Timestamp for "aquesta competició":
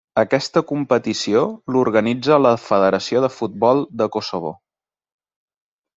0.19-1.43